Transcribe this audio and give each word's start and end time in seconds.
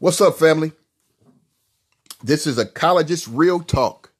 What's 0.00 0.18
up, 0.22 0.38
family? 0.38 0.72
This 2.24 2.46
is 2.46 2.56
a 2.56 2.64
college's 2.64 3.28
real 3.28 3.60
talk. 3.60 4.10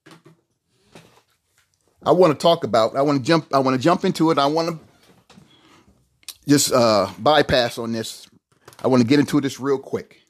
I 2.02 2.12
want 2.12 2.38
to 2.38 2.42
talk 2.42 2.64
about. 2.64 2.94
I 2.96 3.00
want 3.00 3.16
to 3.16 3.24
jump. 3.24 3.46
I 3.50 3.60
want 3.60 3.78
to 3.78 3.82
jump 3.82 4.04
into 4.04 4.30
it. 4.30 4.36
I 4.36 4.44
want 4.44 4.68
to 4.68 5.36
just 6.46 6.70
uh, 6.70 7.10
bypass 7.18 7.78
on 7.78 7.92
this. 7.92 8.28
I 8.84 8.88
want 8.88 9.00
to 9.00 9.08
get 9.08 9.20
into 9.20 9.40
this 9.40 9.58
real 9.58 9.78
quick. 9.78 10.20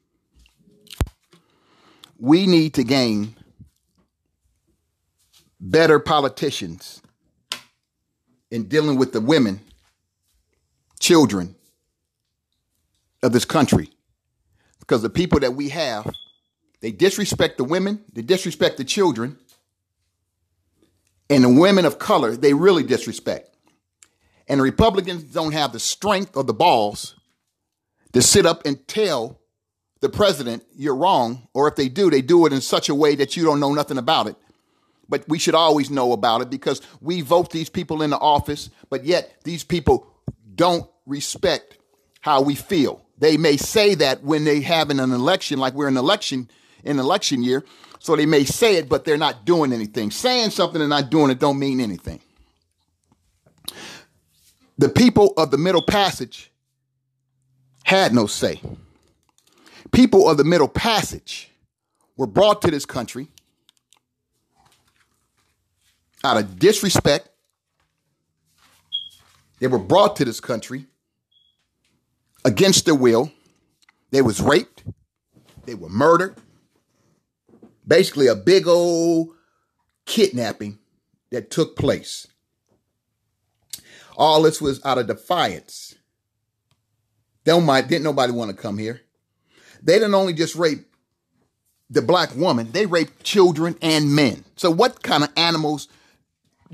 We 2.16 2.46
need 2.46 2.74
to 2.74 2.84
gain 2.84 3.34
better 5.58 5.98
politicians 5.98 7.02
in 8.52 8.68
dealing 8.68 8.98
with 8.98 9.12
the 9.12 9.20
women, 9.20 9.62
children 11.00 11.56
of 13.20 13.32
this 13.32 13.44
country. 13.44 13.90
Because 14.90 15.02
the 15.02 15.08
people 15.08 15.38
that 15.38 15.54
we 15.54 15.68
have, 15.68 16.12
they 16.80 16.90
disrespect 16.90 17.58
the 17.58 17.62
women, 17.62 18.02
they 18.12 18.22
disrespect 18.22 18.76
the 18.76 18.82
children, 18.82 19.38
and 21.28 21.44
the 21.44 21.48
women 21.48 21.84
of 21.84 22.00
color, 22.00 22.36
they 22.36 22.54
really 22.54 22.82
disrespect. 22.82 23.54
And 24.48 24.58
the 24.58 24.64
Republicans 24.64 25.22
don't 25.22 25.52
have 25.52 25.72
the 25.72 25.78
strength 25.78 26.36
or 26.36 26.42
the 26.42 26.52
balls 26.52 27.14
to 28.14 28.20
sit 28.20 28.46
up 28.46 28.66
and 28.66 28.84
tell 28.88 29.38
the 30.00 30.08
president 30.08 30.64
you're 30.74 30.96
wrong, 30.96 31.46
or 31.54 31.68
if 31.68 31.76
they 31.76 31.88
do, 31.88 32.10
they 32.10 32.20
do 32.20 32.44
it 32.46 32.52
in 32.52 32.60
such 32.60 32.88
a 32.88 32.94
way 32.94 33.14
that 33.14 33.36
you 33.36 33.44
don't 33.44 33.60
know 33.60 33.72
nothing 33.72 33.96
about 33.96 34.26
it. 34.26 34.34
But 35.08 35.22
we 35.28 35.38
should 35.38 35.54
always 35.54 35.88
know 35.88 36.10
about 36.10 36.42
it 36.42 36.50
because 36.50 36.82
we 37.00 37.20
vote 37.20 37.52
these 37.52 37.70
people 37.70 38.02
into 38.02 38.18
office, 38.18 38.70
but 38.88 39.04
yet 39.04 39.36
these 39.44 39.62
people 39.62 40.08
don't 40.52 40.90
respect 41.06 41.78
how 42.22 42.42
we 42.42 42.56
feel. 42.56 43.06
They 43.20 43.36
may 43.36 43.56
say 43.58 43.94
that 43.96 44.24
when 44.24 44.44
they 44.44 44.62
have 44.62 44.90
an 44.90 44.98
election, 44.98 45.58
like 45.58 45.74
we're 45.74 45.88
in 45.88 45.96
election 45.96 46.50
in 46.82 46.98
election 46.98 47.42
year, 47.42 47.64
so 47.98 48.16
they 48.16 48.24
may 48.24 48.44
say 48.44 48.76
it, 48.76 48.88
but 48.88 49.04
they're 49.04 49.18
not 49.18 49.44
doing 49.44 49.74
anything. 49.74 50.10
Saying 50.10 50.50
something 50.50 50.80
and 50.80 50.88
not 50.88 51.10
doing 51.10 51.30
it 51.30 51.38
don't 51.38 51.58
mean 51.58 51.80
anything. 51.80 52.20
The 54.78 54.88
people 54.88 55.34
of 55.36 55.50
the 55.50 55.58
Middle 55.58 55.82
Passage 55.82 56.50
had 57.84 58.14
no 58.14 58.26
say. 58.26 58.62
People 59.92 60.26
of 60.26 60.38
the 60.38 60.44
Middle 60.44 60.68
Passage 60.68 61.50
were 62.16 62.26
brought 62.26 62.62
to 62.62 62.70
this 62.70 62.86
country 62.86 63.28
out 66.24 66.38
of 66.38 66.58
disrespect. 66.58 67.28
They 69.58 69.66
were 69.66 69.78
brought 69.78 70.16
to 70.16 70.24
this 70.24 70.40
country 70.40 70.86
against 72.44 72.84
their 72.84 72.94
will. 72.94 73.32
They 74.10 74.22
was 74.22 74.40
raped. 74.40 74.84
They 75.64 75.74
were 75.74 75.88
murdered. 75.88 76.36
Basically, 77.86 78.26
a 78.26 78.34
big 78.34 78.66
old 78.66 79.30
kidnapping 80.06 80.78
that 81.30 81.50
took 81.50 81.76
place. 81.76 82.26
All 84.16 84.42
this 84.42 84.60
was 84.60 84.84
out 84.84 84.98
of 84.98 85.06
defiance. 85.06 85.94
Don't 87.44 87.64
mind, 87.64 87.88
didn't 87.88 88.04
nobody 88.04 88.32
want 88.32 88.50
to 88.50 88.56
come 88.56 88.78
here. 88.78 89.00
They 89.82 89.94
didn't 89.94 90.14
only 90.14 90.34
just 90.34 90.54
rape 90.54 90.86
the 91.88 92.02
black 92.02 92.34
woman, 92.36 92.70
they 92.70 92.86
raped 92.86 93.24
children 93.24 93.76
and 93.82 94.14
men. 94.14 94.44
So, 94.56 94.70
what 94.70 95.02
kind 95.02 95.24
of 95.24 95.30
animals 95.36 95.88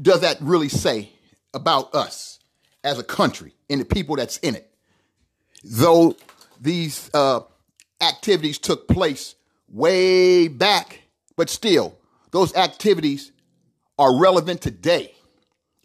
does 0.00 0.20
that 0.20 0.36
really 0.42 0.68
say 0.68 1.10
about 1.54 1.94
us 1.94 2.38
as 2.84 2.98
a 2.98 3.02
country 3.02 3.54
and 3.70 3.80
the 3.80 3.86
people 3.86 4.16
that's 4.16 4.36
in 4.38 4.54
it? 4.54 4.70
Though 5.64 6.16
these 6.60 7.10
uh, 7.12 7.40
activities 8.00 8.58
took 8.58 8.88
place 8.88 9.34
way 9.68 10.48
back, 10.48 11.00
but 11.36 11.50
still, 11.50 11.98
those 12.30 12.54
activities 12.54 13.32
are 13.98 14.18
relevant 14.18 14.60
today 14.60 15.14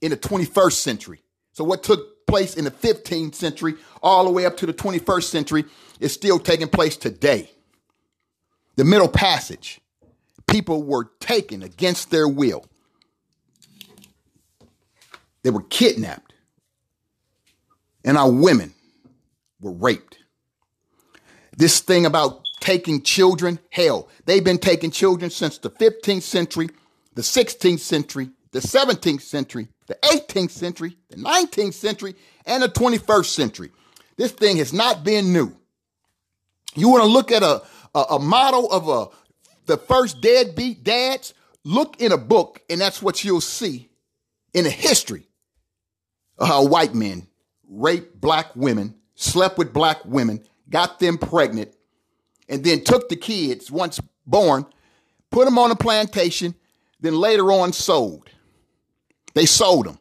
in 0.01 0.11
the 0.11 0.17
21st 0.17 0.73
century. 0.73 1.21
So, 1.53 1.63
what 1.63 1.83
took 1.83 2.25
place 2.27 2.55
in 2.55 2.63
the 2.65 2.71
15th 2.71 3.35
century 3.35 3.75
all 4.01 4.23
the 4.23 4.31
way 4.31 4.45
up 4.45 4.57
to 4.57 4.65
the 4.65 4.73
21st 4.73 5.23
century 5.23 5.65
is 5.99 6.13
still 6.13 6.39
taking 6.39 6.67
place 6.67 6.95
today. 6.95 7.51
The 8.77 8.85
Middle 8.85 9.09
Passage, 9.09 9.81
people 10.47 10.81
were 10.83 11.11
taken 11.19 11.61
against 11.61 12.09
their 12.09 12.27
will, 12.27 12.65
they 15.43 15.49
were 15.49 15.63
kidnapped, 15.63 16.33
and 18.05 18.17
our 18.17 18.31
women 18.31 18.73
were 19.61 19.71
raped. 19.71 20.17
This 21.55 21.79
thing 21.79 22.05
about 22.05 22.41
taking 22.59 23.01
children, 23.01 23.59
hell, 23.69 24.09
they've 24.25 24.43
been 24.43 24.57
taking 24.57 24.91
children 24.91 25.31
since 25.31 25.57
the 25.57 25.69
15th 25.69 26.23
century, 26.23 26.69
the 27.13 27.21
16th 27.21 27.79
century, 27.79 28.31
the 28.51 28.59
17th 28.59 29.21
century, 29.21 29.67
the 29.87 29.97
18th 30.03 30.51
century, 30.51 30.97
the 31.09 31.17
19th 31.17 31.73
century, 31.73 32.15
and 32.45 32.63
the 32.63 32.69
21st 32.69 33.25
century. 33.25 33.71
This 34.17 34.31
thing 34.31 34.57
has 34.57 34.73
not 34.73 35.03
been 35.03 35.33
new. 35.33 35.55
You 36.75 36.89
want 36.89 37.03
to 37.03 37.09
look 37.09 37.31
at 37.31 37.43
a, 37.43 37.61
a, 37.93 37.99
a 38.11 38.19
model 38.19 38.71
of 38.71 38.87
a 38.87 39.07
the 39.65 39.77
first 39.77 40.21
deadbeat 40.21 40.83
dads? 40.83 41.33
Look 41.63 42.01
in 42.01 42.11
a 42.11 42.17
book, 42.17 42.61
and 42.69 42.81
that's 42.81 43.01
what 43.01 43.23
you'll 43.23 43.41
see 43.41 43.89
in 44.53 44.63
the 44.63 44.69
history 44.69 45.27
of 46.37 46.47
how 46.47 46.65
white 46.65 46.95
men 46.95 47.27
rape 47.69 48.19
black 48.19 48.55
women, 48.55 48.95
slept 49.21 49.57
with 49.57 49.73
black 49.73 50.03
women, 50.05 50.43
got 50.69 50.99
them 50.99 51.17
pregnant, 51.17 51.73
and 52.49 52.63
then 52.63 52.83
took 52.83 53.09
the 53.09 53.15
kids 53.15 53.71
once 53.71 53.99
born, 54.25 54.65
put 55.29 55.45
them 55.45 55.57
on 55.57 55.71
a 55.71 55.75
plantation, 55.75 56.55
then 56.99 57.15
later 57.15 57.51
on 57.51 57.73
sold. 57.73 58.29
They 59.33 59.45
sold 59.45 59.85
them. 59.85 59.99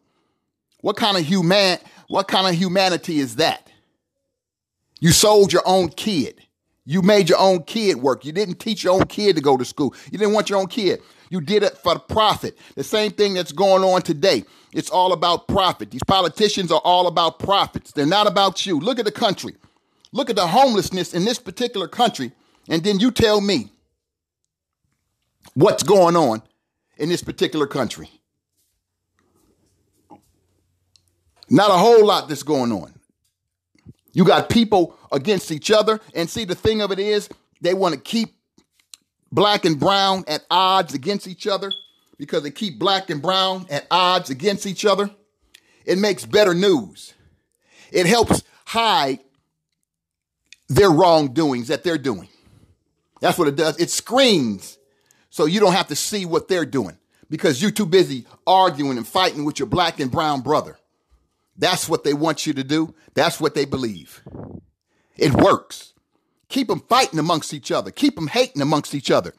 What 0.80 0.97
kind 0.97 1.16
of 1.16 1.25
human 1.25 1.78
what 2.09 2.26
kind 2.26 2.48
of 2.48 2.60
humanity 2.60 3.20
is 3.20 3.36
that? 3.36 3.70
You 4.98 5.12
sold 5.12 5.53
your 5.53 5.62
own 5.64 5.91
kid. 5.91 6.41
You 6.84 7.03
made 7.03 7.28
your 7.28 7.38
own 7.38 7.62
kid 7.62 7.98
work. 7.98 8.25
You 8.25 8.32
didn't 8.32 8.59
teach 8.59 8.82
your 8.82 8.94
own 8.94 9.06
kid 9.06 9.36
to 9.36 9.42
go 9.42 9.56
to 9.56 9.64
school. 9.64 9.94
You 10.10 10.19
didn't 10.19 10.34
want 10.34 10.50
your 10.50 10.59
own 10.59 10.66
kid. 10.66 11.00
You 11.28 11.41
did 11.41 11.62
it 11.62 11.78
for 11.78 11.94
the 11.94 12.00
profit. 12.00 12.59
The 12.75 12.82
same 12.82 13.12
thing 13.12 13.34
that's 13.34 13.53
going 13.53 13.84
on 13.84 14.03
today. 14.03 14.42
It's 14.72 14.91
all 14.91 15.12
about 15.12 15.48
profit. 15.48 15.91
These 15.91 16.04
politicians 16.06 16.70
are 16.70 16.81
all 16.84 17.06
about 17.06 17.38
profits. 17.38 17.92
They're 17.92 18.06
not 18.06 18.26
about 18.26 18.64
you. 18.66 18.78
Look 18.78 18.98
at 18.98 19.04
the 19.04 19.12
country. 19.12 19.56
Look 20.12 20.31
at 20.31 20.36
the 20.36 20.47
homelessness 20.47 21.14
in 21.14 21.25
this 21.25 21.38
particular 21.38 21.88
country. 21.88 22.32
And 22.69 22.84
then 22.84 23.00
you 23.00 23.10
tell 23.10 23.41
me 23.41 23.72
what's 25.54 25.82
going 25.82 26.16
on 26.16 26.42
in 26.98 27.09
this 27.09 27.22
particular 27.22 27.66
country. 27.66 28.10
Not 31.48 31.70
a 31.70 31.75
whole 31.75 32.06
lot 32.06 32.28
that's 32.28 32.44
going 32.44 32.70
on. 32.70 32.94
You 34.12 34.25
got 34.25 34.48
people 34.48 34.97
against 35.10 35.50
each 35.50 35.70
other. 35.70 36.00
And 36.14 36.30
see, 36.30 36.44
the 36.44 36.54
thing 36.54 36.80
of 36.80 36.92
it 36.92 37.00
is, 37.00 37.28
they 37.60 37.75
want 37.75 37.94
to 37.94 38.00
keep 38.00 38.34
black 39.32 39.64
and 39.64 39.78
brown 39.78 40.25
at 40.28 40.44
odds 40.50 40.94
against 40.94 41.26
each 41.26 41.47
other 41.47 41.72
because 42.20 42.42
they 42.42 42.50
keep 42.50 42.78
black 42.78 43.08
and 43.08 43.22
brown 43.22 43.66
at 43.71 43.86
odds 43.91 44.28
against 44.28 44.66
each 44.66 44.84
other. 44.84 45.10
It 45.86 45.98
makes 45.98 46.27
better 46.27 46.53
news. 46.53 47.15
It 47.91 48.04
helps 48.04 48.42
hide 48.66 49.21
their 50.68 50.91
wrongdoings 50.91 51.68
that 51.68 51.83
they're 51.83 51.98
doing. 51.98 52.28
That's 53.22 53.39
what 53.39 53.48
it 53.48 53.56
does. 53.56 53.80
It 53.80 53.89
screens 53.89 54.78
so 55.30 55.47
you 55.47 55.60
don't 55.60 55.72
have 55.72 55.89
to 55.89 55.97
see 55.97 56.27
what 56.27 56.47
they're 56.47 56.66
doing 56.66 56.98
because 57.30 57.62
you're 57.62 57.71
too 57.71 57.86
busy 57.86 58.27
arguing 58.47 58.98
and 58.98 59.09
fighting 59.09 59.47
with 59.47 59.59
your 59.59 59.66
black 59.66 59.98
and 59.98 60.10
brown 60.10 60.42
brother. 60.42 60.78
That's 61.56 61.89
what 61.89 62.04
they 62.04 62.12
want 62.12 62.47
you 62.47 62.53
to 62.53 62.62
do. 62.62 62.95
That's 63.15 63.41
what 63.41 63.54
they 63.54 63.65
believe. 63.65 64.22
It 65.16 65.33
works. 65.33 65.95
Keep 66.50 66.68
them 66.68 66.80
fighting 66.80 67.18
amongst 67.18 67.54
each 67.54 67.72
other. 67.72 67.91
Keep 67.91 68.16
them 68.16 68.27
hating 68.27 68.60
amongst 68.60 68.95
each 68.95 69.10
other. 69.10 69.33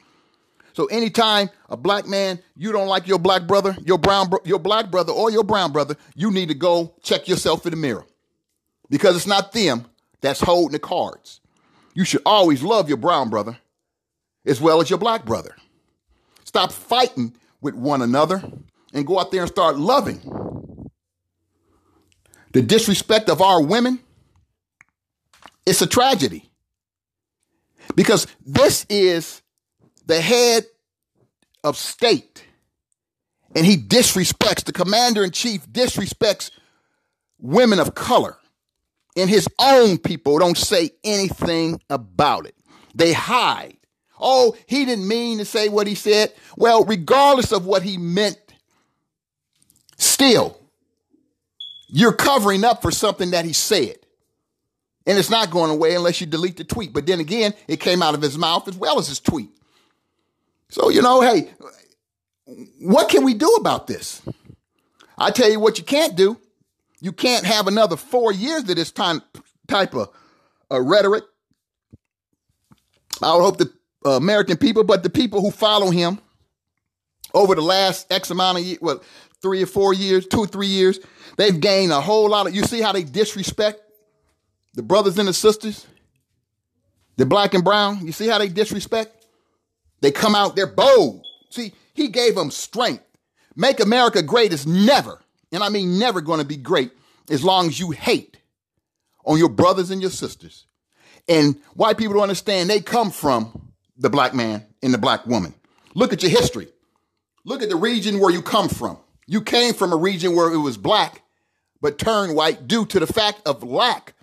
So 0.74 0.86
anytime 0.86 1.50
a 1.68 1.76
black 1.76 2.06
man, 2.06 2.38
you 2.56 2.72
don't 2.72 2.88
like 2.88 3.06
your 3.06 3.18
black 3.18 3.46
brother, 3.46 3.76
your 3.84 3.98
brown, 3.98 4.30
your 4.44 4.58
black 4.58 4.90
brother 4.90 5.12
or 5.12 5.30
your 5.30 5.44
brown 5.44 5.72
brother, 5.72 5.96
you 6.14 6.30
need 6.30 6.48
to 6.48 6.54
go 6.54 6.94
check 7.02 7.28
yourself 7.28 7.66
in 7.66 7.70
the 7.70 7.76
mirror 7.76 8.06
because 8.88 9.16
it's 9.16 9.26
not 9.26 9.52
them 9.52 9.86
that's 10.20 10.40
holding 10.40 10.72
the 10.72 10.78
cards. 10.78 11.40
You 11.94 12.04
should 12.04 12.22
always 12.24 12.62
love 12.62 12.88
your 12.88 12.96
brown 12.96 13.28
brother 13.28 13.58
as 14.46 14.60
well 14.60 14.80
as 14.80 14.88
your 14.88 14.98
black 14.98 15.24
brother. 15.24 15.54
Stop 16.44 16.72
fighting 16.72 17.34
with 17.60 17.74
one 17.74 18.02
another 18.02 18.42
and 18.92 19.06
go 19.06 19.18
out 19.18 19.30
there 19.30 19.42
and 19.42 19.50
start 19.50 19.78
loving. 19.78 20.20
The 22.52 22.62
disrespect 22.62 23.28
of 23.30 23.40
our 23.40 23.62
women, 23.62 24.00
it's 25.64 25.80
a 25.80 25.86
tragedy. 25.86 26.50
Because 27.94 28.26
this 28.44 28.86
is 28.88 29.41
the 30.06 30.20
head 30.20 30.64
of 31.64 31.76
state. 31.76 32.44
And 33.54 33.66
he 33.66 33.76
disrespects, 33.76 34.64
the 34.64 34.72
commander 34.72 35.24
in 35.24 35.30
chief 35.30 35.66
disrespects 35.70 36.50
women 37.38 37.78
of 37.78 37.94
color. 37.94 38.38
And 39.16 39.28
his 39.28 39.46
own 39.58 39.98
people 39.98 40.38
don't 40.38 40.56
say 40.56 40.90
anything 41.04 41.80
about 41.90 42.46
it. 42.46 42.54
They 42.94 43.12
hide. 43.12 43.76
Oh, 44.18 44.56
he 44.66 44.84
didn't 44.84 45.06
mean 45.06 45.38
to 45.38 45.44
say 45.44 45.68
what 45.68 45.86
he 45.86 45.94
said. 45.94 46.32
Well, 46.56 46.84
regardless 46.84 47.52
of 47.52 47.66
what 47.66 47.82
he 47.82 47.98
meant, 47.98 48.38
still, 49.98 50.58
you're 51.88 52.12
covering 52.12 52.64
up 52.64 52.80
for 52.80 52.90
something 52.90 53.32
that 53.32 53.44
he 53.44 53.52
said. 53.52 53.96
And 55.04 55.18
it's 55.18 55.30
not 55.30 55.50
going 55.50 55.70
away 55.70 55.94
unless 55.94 56.20
you 56.20 56.26
delete 56.26 56.56
the 56.56 56.64
tweet. 56.64 56.92
But 56.92 57.06
then 57.06 57.20
again, 57.20 57.52
it 57.66 57.80
came 57.80 58.02
out 58.02 58.14
of 58.14 58.22
his 58.22 58.38
mouth 58.38 58.68
as 58.68 58.76
well 58.76 58.98
as 58.98 59.08
his 59.08 59.20
tweet. 59.20 59.50
So, 60.72 60.88
you 60.88 61.02
know, 61.02 61.20
hey, 61.20 61.50
what 62.80 63.10
can 63.10 63.24
we 63.24 63.34
do 63.34 63.56
about 63.56 63.86
this? 63.86 64.22
I 65.18 65.30
tell 65.30 65.50
you 65.50 65.60
what 65.60 65.76
you 65.76 65.84
can't 65.84 66.16
do. 66.16 66.38
You 66.98 67.12
can't 67.12 67.44
have 67.44 67.66
another 67.66 67.98
four 67.98 68.32
years 68.32 68.62
of 68.62 68.76
this 68.76 68.90
time, 68.90 69.20
type 69.68 69.94
of 69.94 70.08
uh, 70.70 70.80
rhetoric. 70.80 71.24
I 73.20 73.34
would 73.34 73.42
hope 73.42 73.58
the 73.58 73.70
uh, 74.06 74.12
American 74.12 74.56
people, 74.56 74.82
but 74.82 75.02
the 75.02 75.10
people 75.10 75.42
who 75.42 75.50
follow 75.50 75.90
him 75.90 76.18
over 77.34 77.54
the 77.54 77.60
last 77.60 78.10
X 78.10 78.30
amount 78.30 78.56
of 78.56 78.64
years, 78.64 78.78
well, 78.80 79.02
three 79.42 79.62
or 79.62 79.66
four 79.66 79.92
years, 79.92 80.26
two 80.26 80.40
or 80.40 80.46
three 80.46 80.68
years, 80.68 81.00
they've 81.36 81.60
gained 81.60 81.92
a 81.92 82.00
whole 82.00 82.30
lot 82.30 82.46
of. 82.46 82.54
You 82.54 82.62
see 82.62 82.80
how 82.80 82.92
they 82.92 83.04
disrespect 83.04 83.82
the 84.72 84.82
brothers 84.82 85.18
and 85.18 85.28
the 85.28 85.34
sisters, 85.34 85.86
the 87.18 87.26
black 87.26 87.52
and 87.52 87.62
brown. 87.62 88.06
You 88.06 88.12
see 88.12 88.26
how 88.26 88.38
they 88.38 88.48
disrespect? 88.48 89.21
They 90.02 90.10
come 90.10 90.34
out, 90.34 90.56
they're 90.56 90.66
bold. 90.66 91.24
See, 91.48 91.72
he 91.94 92.08
gave 92.08 92.34
them 92.34 92.50
strength. 92.50 93.04
Make 93.54 93.80
America 93.80 94.20
great 94.22 94.52
is 94.52 94.66
never, 94.66 95.20
and 95.52 95.62
I 95.62 95.68
mean 95.68 95.98
never 95.98 96.20
going 96.20 96.40
to 96.40 96.46
be 96.46 96.56
great 96.56 96.90
as 97.30 97.44
long 97.44 97.68
as 97.68 97.78
you 97.78 97.92
hate 97.92 98.38
on 99.24 99.38
your 99.38 99.48
brothers 99.48 99.90
and 99.90 100.02
your 100.02 100.10
sisters. 100.10 100.66
And 101.28 101.60
white 101.74 101.98
people 101.98 102.14
don't 102.14 102.24
understand 102.24 102.68
they 102.68 102.80
come 102.80 103.10
from 103.10 103.72
the 103.96 104.10
black 104.10 104.34
man 104.34 104.66
and 104.82 104.92
the 104.92 104.98
black 104.98 105.24
woman. 105.26 105.54
Look 105.94 106.12
at 106.12 106.22
your 106.22 106.32
history. 106.32 106.68
Look 107.44 107.62
at 107.62 107.68
the 107.68 107.76
region 107.76 108.18
where 108.18 108.32
you 108.32 108.42
come 108.42 108.68
from. 108.68 108.98
You 109.26 109.40
came 109.42 109.72
from 109.72 109.92
a 109.92 109.96
region 109.96 110.34
where 110.34 110.52
it 110.52 110.58
was 110.58 110.76
black, 110.76 111.22
but 111.80 111.98
turned 111.98 112.34
white 112.34 112.66
due 112.66 112.86
to 112.86 112.98
the 112.98 113.06
fact 113.06 113.42
of 113.46 113.62
lack 113.62 114.14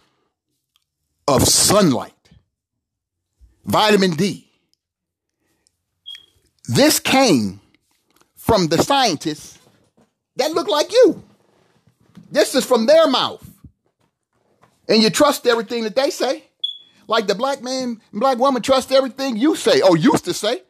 of 1.28 1.44
sunlight, 1.48 2.14
vitamin 3.64 4.12
D. 4.12 4.49
This 6.70 7.00
came 7.00 7.62
from 8.36 8.68
the 8.68 8.78
scientists 8.78 9.58
that 10.36 10.52
look 10.52 10.68
like 10.68 10.92
you. 10.92 11.24
This 12.30 12.54
is 12.54 12.64
from 12.64 12.86
their 12.86 13.10
mouth. 13.10 13.44
And 14.88 15.02
you 15.02 15.10
trust 15.10 15.48
everything 15.48 15.84
that 15.86 15.96
they 15.96 16.12
say. 16.12 16.44
Like 17.08 17.26
the 17.26 17.34
black 17.34 17.64
man 17.64 18.00
black 18.14 18.38
woman 18.38 18.62
trust 18.62 18.92
everything 18.92 19.36
you 19.36 19.56
say 19.56 19.82
or 19.82 19.98
used 19.98 20.26
to 20.26 20.34
say. 20.34 20.62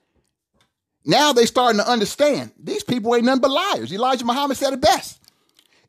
Now 1.04 1.34
they 1.34 1.46
starting 1.46 1.82
to 1.82 1.90
understand 1.90 2.54
these 2.58 2.86
people 2.86 3.14
ain't 3.14 3.26
nothing 3.26 3.42
but 3.42 3.52
liars. 3.52 3.92
Elijah 3.92 4.24
Muhammad 4.24 4.56
said 4.56 4.72
it 4.72 4.80
best. 4.80 5.20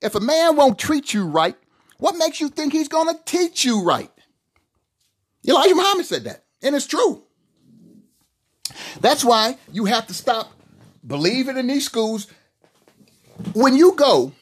If 0.03 0.17
a 0.17 0.21
man 0.21 0.57
won't 0.57 0.77
treat 0.77 1.15
you 1.15 1.25
right, 1.25 1.55
what 1.99 2.17
makes 2.17 2.41
you 2.41 2.49
think 2.49 2.73
he's 2.73 2.89
to 2.89 3.17
teach 3.27 3.65
you 3.65 3.85
right? 3.85 4.11
Elijah 5.47 5.77
Muhammad 5.77 6.07
said 6.07 6.25
that, 6.25 6.43
and 6.63 6.75
it's 6.75 6.89
true. 6.89 7.23
That's 9.01 9.25
why 9.25 9.57
you 9.73 9.87
have 9.87 10.07
to 10.09 10.15
stop 10.15 10.53
believing 11.07 11.57
in 11.57 11.67
these 11.67 11.85
schools. 11.85 12.27
When 13.55 13.75
you 13.75 13.93
go 13.97 14.33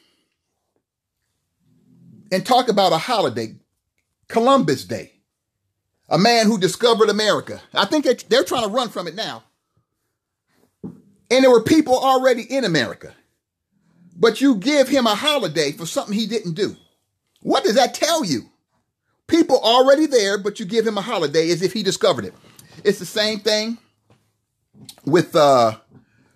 and 2.31 2.45
talk 2.45 2.69
about 2.69 2.91
a 2.91 2.97
holiday, 2.97 3.55
Columbus 4.27 4.85
Day, 4.85 5.13
a 6.09 6.17
man 6.17 6.47
who 6.47 6.57
discovered 6.57 7.09
America, 7.09 7.61
I 7.73 7.85
think 7.85 8.05
they're 8.27 8.43
trying 8.43 8.63
to 8.63 8.69
run 8.69 8.89
from 8.89 9.07
it 9.07 9.15
now. 9.15 9.43
And 10.83 11.43
there 11.43 11.51
were 11.51 11.63
people 11.63 11.97
already 11.97 12.41
in 12.41 12.65
America. 12.65 13.13
But 14.15 14.41
you 14.41 14.55
give 14.55 14.89
him 14.89 15.07
a 15.07 15.15
holiday 15.15 15.71
for 15.71 15.85
something 15.85 16.13
he 16.13 16.27
didn't 16.27 16.55
do. 16.55 16.75
What 17.41 17.63
does 17.63 17.75
that 17.75 17.93
tell 17.93 18.25
you? 18.25 18.49
People 19.27 19.59
already 19.59 20.07
there, 20.07 20.37
but 20.37 20.59
you 20.59 20.65
give 20.65 20.85
him 20.85 20.97
a 20.97 21.01
holiday 21.01 21.51
as 21.51 21.61
if 21.61 21.71
he 21.71 21.83
discovered 21.83 22.25
it. 22.25 22.33
It's 22.83 22.99
the 22.99 23.05
same 23.05 23.39
thing 23.39 23.77
with 25.05 25.35
uh 25.35 25.77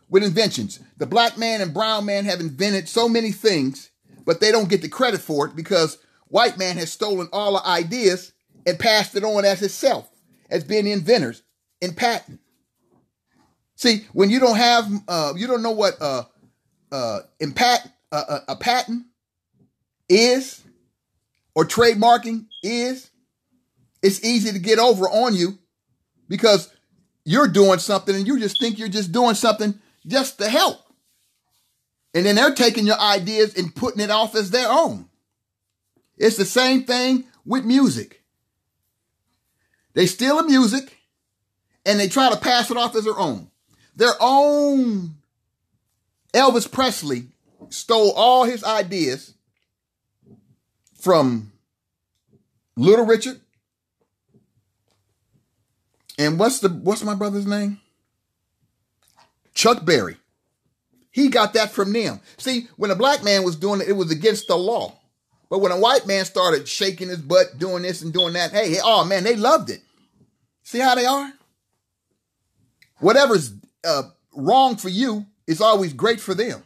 with 0.10 0.24
inventions. 0.24 0.80
The 0.98 1.06
black 1.06 1.38
man 1.38 1.62
and 1.62 1.74
brown 1.74 2.06
man 2.06 2.26
have 2.26 2.40
invented 2.40 2.88
so 2.88 3.10
many 3.10 3.32
things, 3.32 3.90
but 4.26 4.40
they 4.40 4.52
don't 4.52 4.70
get 4.70 4.82
the 4.82 4.90
credit 4.90 5.22
for 5.22 5.48
it 5.48 5.56
because 5.56 5.98
white 6.28 6.58
man 6.58 6.78
has 6.78 6.92
stolen 6.92 7.30
all 7.34 7.54
the 7.54 7.68
ideas 7.68 8.34
and 8.66 8.80
passed 8.80 9.16
it 9.16 9.24
on 9.24 9.46
as 9.46 9.60
himself, 9.60 10.10
as 10.50 10.64
being 10.64 10.88
inventors 10.88 11.44
in 11.82 11.94
patent. 11.94 12.40
See, 13.76 14.06
when 14.14 14.30
you 14.30 14.40
don't 14.40 14.58
have, 14.58 14.90
uh, 15.08 15.34
you 15.36 15.48
don't 15.48 15.64
know 15.64 15.72
what 15.72 16.02
uh, 16.02 16.24
uh, 16.92 17.20
impact, 17.40 17.90
uh, 18.12 18.24
uh, 18.30 18.40
a 18.50 18.56
patent 18.56 19.06
is 20.08 20.62
or 21.56 21.66
trademarking 21.66 22.46
is, 22.62 23.10
it's 24.02 24.24
easy 24.24 24.52
to 24.52 24.60
get 24.60 24.80
over 24.80 25.06
on 25.06 25.36
you 25.36 25.58
because 26.28 26.73
you're 27.26 27.48
doing 27.48 27.80
something 27.80 28.16
and 28.16 28.28
you 28.28 28.40
just 28.40 28.60
think 28.60 28.78
you're 28.78 28.88
just 28.88 29.12
doing 29.12 29.36
something 29.36 29.80
just 30.06 30.38
to 30.40 30.50
help. 30.50 30.80
And 32.14 32.26
then 32.26 32.36
they're 32.36 32.54
taking 32.54 32.86
your 32.86 33.00
ideas 33.00 33.56
and 33.56 33.76
putting 33.76 34.02
it 34.02 34.12
off 34.12 34.36
as 34.36 34.52
their 34.52 34.70
own. 34.70 35.10
It's 36.18 36.38
the 36.38 36.46
same 36.46 36.84
thing 36.84 37.26
with 37.46 37.66
music. 37.66 38.22
They 39.94 40.06
steal 40.06 40.38
the 40.38 40.44
music 40.44 40.98
and 41.86 42.00
they 42.00 42.08
try 42.08 42.30
to 42.30 42.40
pass 42.40 42.70
it 42.70 42.78
off 42.78 42.96
as 42.96 43.06
their 43.06 43.18
own. 43.18 43.50
Their 43.96 44.14
own 44.20 45.16
Elvis 46.34 46.72
Presley 46.72 47.28
stole 47.70 48.12
all 48.12 48.44
his 48.44 48.64
ideas 48.64 49.34
from 51.00 51.52
Little 52.76 53.06
Richard. 53.06 53.40
And 56.24 56.40
what's 56.40 56.60
the 56.60 56.70
what's 56.70 57.04
my 57.04 57.16
brother's 57.16 57.46
name? 57.46 57.82
Chuck 59.54 59.84
Berry. 59.84 60.16
He 61.12 61.28
got 61.28 61.54
that 61.54 61.72
from 61.72 61.92
them. 61.92 62.22
See, 62.38 62.70
when 62.78 62.92
a 62.92 62.96
black 62.96 63.24
man 63.24 63.44
was 63.44 63.58
doing 63.58 63.82
it, 63.82 63.90
it 63.90 63.94
was 63.94 64.10
against 64.10 64.48
the 64.48 64.56
law. 64.56 64.98
But 65.50 65.60
when 65.60 65.74
a 65.74 65.80
white 65.80 66.08
man 66.08 66.24
started 66.24 66.68
shaking 66.68 67.10
his 67.10 67.20
butt, 67.20 67.60
doing 67.60 67.84
this 67.84 68.02
and 68.02 68.14
doing 68.14 68.34
that, 68.34 68.52
hey, 68.52 68.78
oh 68.82 69.04
man, 69.04 69.26
they 69.26 69.36
loved 69.36 69.70
it. 69.70 69.82
See 70.64 70.80
how 70.80 70.96
they 70.96 71.06
are? 71.06 71.34
Whatever's 73.00 73.54
uh, 73.84 74.04
wrong 74.34 74.78
for 74.78 74.90
you 74.90 75.26
is 75.46 75.60
always 75.60 75.92
great 75.92 76.22
for 76.22 76.34
them. 76.34 76.64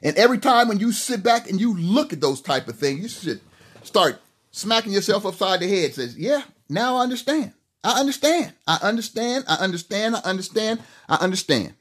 And 0.00 0.16
every 0.16 0.38
time 0.38 0.68
when 0.68 0.78
you 0.78 0.92
sit 0.92 1.24
back 1.24 1.50
and 1.50 1.60
you 1.60 1.76
look 1.76 2.12
at 2.12 2.20
those 2.20 2.40
type 2.40 2.68
of 2.68 2.78
things, 2.78 3.02
you 3.02 3.08
should 3.08 3.40
start 3.82 4.20
smacking 4.52 4.92
yourself 4.92 5.26
upside 5.26 5.58
the 5.58 5.68
head. 5.68 5.92
Says, 5.92 6.16
yeah, 6.16 6.44
now 6.68 6.96
I 6.96 7.02
understand. 7.02 7.52
I 7.82 7.98
understand. 7.98 8.52
I 8.66 8.78
understand. 8.82 9.44
I 9.48 9.56
understand. 9.56 10.16
I 10.16 10.20
understand. 10.20 10.80
I 11.08 11.16
understand. 11.16 11.74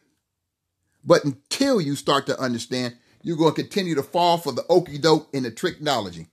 But 1.04 1.26
until 1.26 1.82
you 1.82 1.96
start 1.96 2.26
to 2.28 2.40
understand, 2.40 2.96
you're 3.22 3.38
going 3.38 3.54
to 3.56 3.62
continue 3.62 3.96
to 3.96 4.04
fall 4.04 4.38
for 4.38 4.52
the 4.52 4.66
okey 4.70 4.98
doke 4.98 5.30
and 5.34 5.46
the 5.46 5.52
tricknology. 5.52 6.28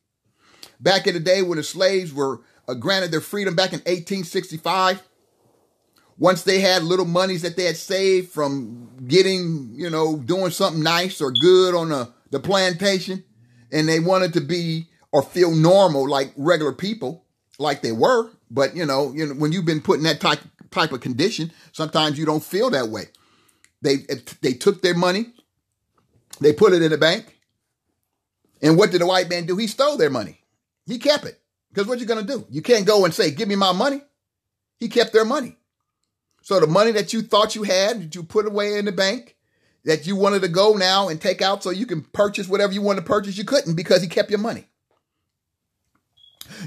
Back 0.80 1.06
in 1.06 1.14
the 1.14 1.20
day 1.20 1.42
when 1.42 1.56
the 1.56 1.64
slaves 1.64 2.12
were 2.12 2.40
uh, 2.68 2.75
granted 2.75 3.11
their 3.11 3.20
freedom 3.20 3.54
back 3.54 3.73
in 3.73 3.80
1865, 3.80 5.02
once 6.18 6.42
they 6.44 6.61
had 6.61 6.82
little 6.82 7.04
monies 7.04 7.42
that 7.42 7.56
they 7.56 7.64
had 7.64 7.76
saved 7.76 8.30
from 8.30 8.88
getting, 9.06 9.70
you 9.75 9.90
know, 9.90 10.16
doing 10.16 10.50
something 10.50 10.82
nice 10.82 11.20
or 11.20 11.30
good 11.30 11.75
on 11.75 11.90
the, 11.90 12.12
the 12.30 12.40
plantation, 12.40 13.25
and 13.73 13.88
they 13.88 14.00
wanted 14.00 14.32
to 14.32 14.40
be 14.40 14.87
or 15.12 15.23
feel 15.23 15.54
normal 15.54 16.08
like 16.08 16.32
regular 16.37 16.73
people, 16.73 17.25
like 17.58 17.82
they 17.82 17.92
were. 17.92 18.30
But 18.50 18.76
you 18.76 18.86
know, 18.86 19.12
you 19.12 19.26
know, 19.26 19.34
when 19.34 19.52
you've 19.52 19.64
been 19.64 19.80
put 19.80 19.98
in 19.98 20.04
that 20.04 20.20
type 20.20 20.40
type 20.70 20.92
of 20.92 21.00
condition, 21.00 21.52
sometimes 21.72 22.18
you 22.18 22.26
don't 22.26 22.42
feel 22.44 22.70
that 22.70 22.88
way. 22.88 23.04
They 23.82 23.96
they 24.42 24.52
took 24.54 24.82
their 24.82 24.94
money, 24.94 25.32
they 26.40 26.52
put 26.52 26.72
it 26.72 26.82
in 26.82 26.90
the 26.90 26.98
bank, 26.98 27.38
and 28.62 28.76
what 28.76 28.90
did 28.90 29.00
the 29.00 29.06
white 29.06 29.28
man 29.28 29.46
do? 29.46 29.56
He 29.56 29.66
stole 29.66 29.96
their 29.96 30.10
money. 30.10 30.40
He 30.86 30.98
kept 30.98 31.24
it. 31.24 31.40
Because 31.68 31.88
what 31.88 31.98
you 31.98 32.06
gonna 32.06 32.22
do? 32.22 32.46
You 32.50 32.62
can't 32.62 32.86
go 32.86 33.04
and 33.04 33.12
say, 33.12 33.30
"Give 33.30 33.48
me 33.48 33.56
my 33.56 33.72
money." 33.72 34.02
He 34.78 34.88
kept 34.88 35.12
their 35.12 35.24
money. 35.24 35.56
So 36.42 36.60
the 36.60 36.66
money 36.66 36.92
that 36.92 37.12
you 37.12 37.22
thought 37.22 37.56
you 37.56 37.64
had, 37.64 38.00
that 38.00 38.14
you 38.14 38.22
put 38.22 38.46
away 38.46 38.78
in 38.78 38.84
the 38.84 38.92
bank, 38.92 39.36
that 39.84 40.06
you 40.06 40.16
wanted 40.16 40.42
to 40.42 40.48
go 40.48 40.74
now 40.74 41.08
and 41.08 41.20
take 41.20 41.42
out 41.42 41.62
so 41.62 41.70
you 41.70 41.86
can 41.86 42.02
purchase 42.02 42.48
whatever 42.48 42.72
you 42.72 42.82
want 42.82 42.98
to 42.98 43.04
purchase, 43.04 43.36
you 43.36 43.44
couldn't 43.44 43.74
because 43.74 44.02
he 44.02 44.08
kept 44.08 44.30
your 44.30 44.38
money. 44.38 44.68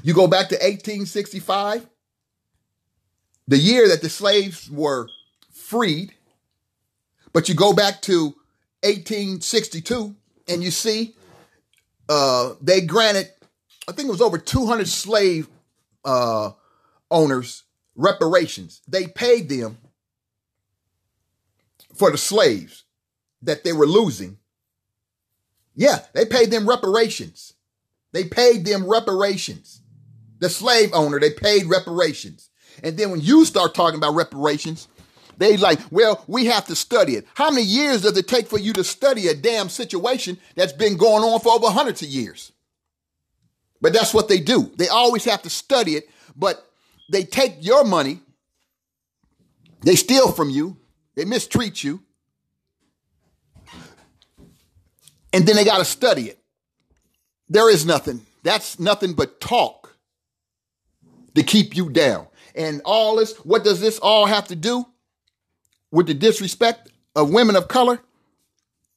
You 0.04 0.14
go 0.14 0.28
back 0.28 0.50
to 0.50 0.56
1865, 0.56 1.88
the 3.48 3.58
year 3.58 3.88
that 3.88 4.02
the 4.02 4.10
slaves 4.10 4.70
were 4.70 5.10
freed, 5.52 6.14
but 7.34 7.50
you 7.50 7.56
go 7.56 7.74
back 7.74 8.02
to 8.04 8.36
1862 8.84 10.16
and 10.48 10.64
you 10.64 10.72
see 10.72 11.16
uh, 12.08 12.56
they 12.62 12.82
granted, 12.82 13.30
I 13.88 13.92
think 13.92 14.08
it 14.08 14.12
was 14.12 14.22
over 14.22 14.38
200 14.38 14.88
slave 14.88 15.48
uh, 16.04 16.52
owners 17.12 17.64
reparations. 17.96 18.82
They 18.88 19.08
paid 19.08 19.50
them 19.50 19.78
for 21.94 22.10
the 22.12 22.18
slaves 22.18 22.86
that 23.42 23.64
they 23.64 23.74
were 23.74 23.86
losing. 23.86 24.38
Yeah, 25.76 26.00
they 26.14 26.26
paid 26.26 26.50
them 26.50 26.68
reparations. 26.68 27.54
They 28.12 28.26
paid 28.26 28.66
them 28.66 28.90
reparations. 28.90 29.82
The 30.40 30.50
slave 30.50 30.92
owner, 30.94 31.20
they 31.20 31.32
paid 31.32 31.66
reparations. 31.66 32.50
And 32.84 32.98
then 32.98 33.12
when 33.12 33.22
you 33.22 33.46
start 33.46 33.76
talking 33.76 33.98
about 33.98 34.16
reparations, 34.16 34.88
they 35.38 35.58
like, 35.58 35.80
well, 35.92 36.24
we 36.28 36.46
have 36.46 36.66
to 36.68 36.76
study 36.76 37.16
it. 37.16 37.26
How 37.34 37.50
many 37.50 37.64
years 37.64 38.02
does 38.02 38.18
it 38.18 38.28
take 38.28 38.48
for 38.48 38.60
you 38.60 38.74
to 38.74 38.84
study 38.84 39.28
a 39.28 39.34
damn 39.34 39.70
situation 39.70 40.38
that's 40.56 40.74
been 40.74 40.98
going 40.98 41.24
on 41.24 41.40
for 41.40 41.54
over 41.54 41.68
hundreds 41.68 42.02
of 42.02 42.10
years? 42.10 42.52
But 43.82 43.94
that's 43.94 44.14
what 44.14 44.28
they 44.28 44.40
do. 44.40 44.72
They 44.76 44.90
always 44.90 45.24
have 45.26 45.42
to 45.44 45.50
study 45.50 45.96
it, 45.96 46.10
but 46.36 46.70
they 47.10 47.24
take 47.24 47.58
your 47.62 47.86
money, 47.86 48.20
they 49.82 49.96
steal 49.96 50.32
from 50.32 50.50
you, 50.50 50.78
they 51.16 51.26
mistreat 51.26 51.84
you, 51.84 52.02
and 55.32 55.48
then 55.48 55.56
they 55.56 55.64
got 55.64 55.78
to 55.78 55.86
study 55.86 56.24
it. 56.24 56.39
There 57.50 57.70
is 57.70 57.86
nothing. 57.86 58.26
That's 58.44 58.80
nothing 58.80 59.14
but 59.14 59.42
talk 59.42 59.96
to 61.36 61.44
keep 61.44 61.76
you 61.76 61.90
down. 61.90 62.28
And 62.56 62.82
all 62.86 63.16
this, 63.18 63.36
what 63.38 63.64
does 63.64 63.80
this 63.80 64.00
all 64.00 64.26
have 64.26 64.48
to 64.48 64.56
do 64.56 64.86
with 65.92 66.08
the 66.08 66.14
disrespect 66.14 66.92
of 67.16 67.32
women 67.32 67.56
of 67.56 67.68
color? 67.68 68.00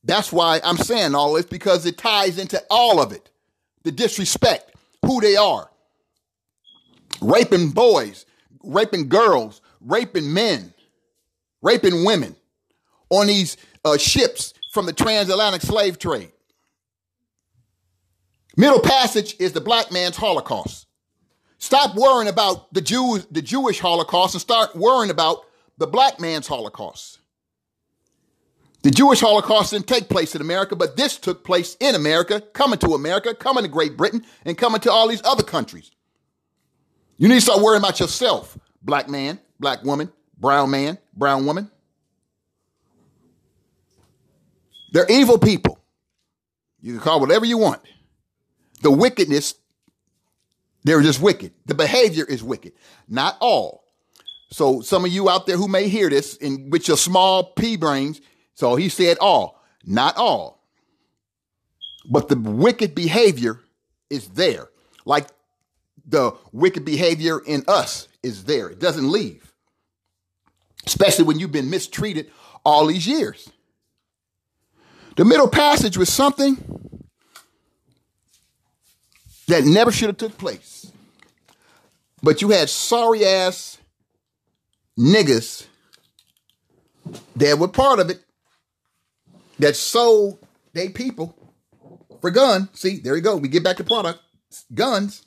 That's 0.05 0.33
why 0.33 0.61
I'm 0.65 0.77
saying 0.77 1.15
all 1.15 1.35
this 1.35 1.47
because 1.47 1.87
it 1.87 1.99
ties 1.99 2.39
into 2.39 2.63
all 2.71 3.01
of 3.01 3.13
it. 3.13 3.31
The 3.85 3.93
disrespect, 3.93 4.75
who 5.05 5.21
they 5.21 5.37
are, 5.37 5.71
raping 7.21 7.71
boys, 7.71 8.27
raping 8.63 9.09
girls, 9.09 9.61
raping 9.81 10.33
men, 10.33 10.73
raping 11.63 12.05
women 12.05 12.37
on 13.11 13.27
these 13.27 13.57
uh, 13.85 13.97
ships 13.97 14.55
from 14.73 14.87
the 14.87 14.93
transatlantic 14.93 15.63
slave 15.63 15.99
trade. 15.99 16.33
Middle 18.57 18.81
Passage 18.81 19.37
is 19.39 19.53
the 19.53 19.61
black 19.61 19.91
man's 19.91 20.17
Holocaust. 20.17 20.87
Stop 21.59 21.95
worrying 21.95 22.29
about 22.29 22.73
the 22.75 22.81
Jews, 22.81 23.27
the 23.31 23.41
Jewish 23.41 23.79
Holocaust, 23.79 24.35
and 24.35 24.41
start 24.41 24.75
worrying 24.75 25.11
about 25.11 25.45
the 25.79 25.87
black 25.87 26.21
man's 26.21 26.47
Holocaust. 26.47 27.21
The 28.83 28.91
Jewish 28.91 29.21
Holocaust 29.21 29.71
didn't 29.71 29.87
take 29.87 30.09
place 30.09 30.35
in 30.35 30.41
America, 30.41 30.75
but 30.75 30.97
this 30.97 31.17
took 31.17 31.45
place 31.45 31.77
in 31.79 31.95
America, 31.95 32.41
coming 32.41 32.81
to 32.81 32.95
America, 32.95 33.33
coming 33.33 33.63
to 33.63 33.69
Great 33.69 33.97
Britain, 33.97 34.25
and 34.45 34.59
coming 34.59 34.81
to 34.81 34.91
all 34.91 35.07
these 35.07 35.23
other 35.25 35.45
countries. 35.45 35.93
You 37.17 37.29
need 37.29 37.37
to 37.37 37.41
start 37.41 37.63
worrying 37.63 37.81
about 37.81 38.01
yourself, 38.01 38.59
black 38.83 39.09
man, 39.09 39.39
black 39.61 39.85
woman, 39.85 40.11
brown 40.37 40.73
man, 40.73 40.99
brown 41.15 41.47
woman. 41.47 41.71
They're 44.91 45.07
evil 45.09 45.39
people. 45.39 45.79
You 46.81 46.95
can 46.95 47.01
call 47.01 47.21
whatever 47.21 47.47
you 47.47 47.59
want. 47.59 47.81
The 48.83 48.91
wickedness, 48.91 49.55
they're 50.85 51.01
just 51.01 51.21
wicked. 51.21 51.53
The 51.67 51.75
behavior 51.75 52.25
is 52.25 52.43
wicked. 52.43 52.73
Not 53.09 53.37
all. 53.41 53.85
So 54.51 54.83
some 54.83 55.05
of 55.05 55.13
you 55.13 55.31
out 55.31 55.47
there 55.47 55.57
who 55.57 55.69
may 55.69 55.89
hear 55.89 56.11
this 56.11 56.37
and 56.37 56.71
with 56.71 56.87
your 56.87 56.97
small 56.97 57.45
pea 57.45 57.77
brains, 57.77 58.21
so 58.55 58.77
he 58.77 58.89
said 58.91 59.17
all, 59.19 59.63
not 59.85 60.17
all. 60.17 60.63
But 62.11 62.29
the 62.29 62.37
wicked 62.37 62.95
behavior 62.95 63.61
is 64.11 64.29
there. 64.29 64.69
Like 65.07 65.29
the 66.05 66.33
wicked 66.53 66.85
behavior 66.85 67.41
in 67.47 67.65
us 67.69 68.09
is 68.23 68.45
there. 68.45 68.69
It 68.69 68.81
doesn't 68.81 69.11
leave. 69.11 69.53
Especially 70.85 71.25
when 71.25 71.39
you've 71.39 71.53
been 71.53 71.71
mistreated 71.71 72.31
all 72.65 72.87
these 72.87 73.07
years. 73.07 73.49
The 75.17 75.25
middle 75.25 75.49
passage 75.49 75.97
was 75.97 76.13
something 76.13 76.59
that 79.49 79.65
never 79.65 79.93
should 79.93 80.09
have 80.09 80.17
took 80.17 80.39
place. 80.39 80.91
But 82.23 82.41
you 82.41 82.51
had 82.51 82.71
sorry 82.71 83.25
ass 83.25 83.79
niggas 84.99 85.67
that 87.37 87.59
were 87.59 87.69
part 87.69 87.99
of 87.99 88.11
it 88.11 88.23
that 89.59 89.77
sold 89.77 90.39
they 90.73 90.89
people 90.89 91.37
for 92.21 92.31
gun. 92.31 92.69
See, 92.73 92.99
there 92.99 93.17
you 93.17 93.23
go. 93.23 93.37
We 93.37 93.49
get 93.49 93.65
back 93.65 93.77
to 93.79 93.85
product. 93.85 94.21
Guns. 94.75 95.25